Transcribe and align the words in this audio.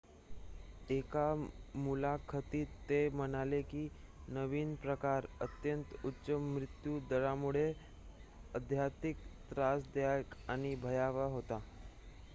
"एका 0.89 1.25
मुलाखतीत 1.79 2.69
ते 2.87 2.97
म्हणाले 3.11 3.61
की 3.63 3.83
नवीन 4.29 4.73
प्रकार 4.77 5.27
"अत्यंत 5.41 5.93
उच्च 6.03 6.29
मृत्यू 6.47 6.99
दरामुळे 7.09 7.71
अत्याधिक 8.53 9.17
त्रासदायक 9.51 10.33
आणि 10.49 10.75
भयावह" 10.79 11.29
होता. 11.33 11.59